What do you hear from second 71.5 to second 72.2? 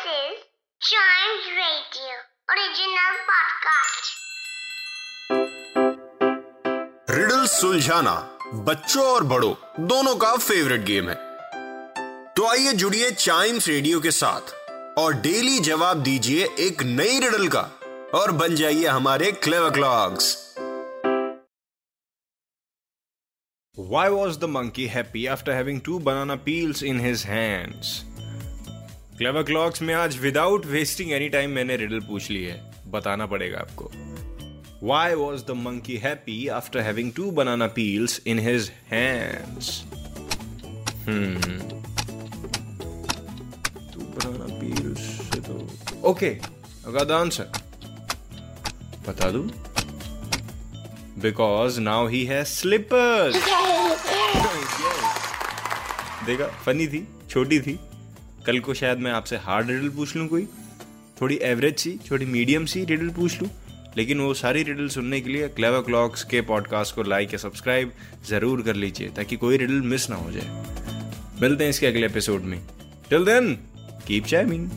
हैं इसके अगले